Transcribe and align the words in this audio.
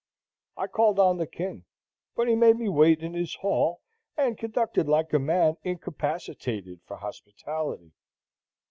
I 0.57 0.65
called 0.65 0.97
on 0.99 1.17
the 1.17 1.27
king, 1.27 1.63
but 2.15 2.27
he 2.27 2.33
made 2.33 2.55
me 2.57 2.67
wait 2.67 3.01
in 3.03 3.13
his 3.13 3.35
hall, 3.35 3.81
and 4.17 4.35
conducted 4.35 4.87
like 4.87 5.13
a 5.13 5.19
man 5.19 5.57
incapacitated 5.63 6.79
for 6.87 6.97
hospitality. 6.97 7.91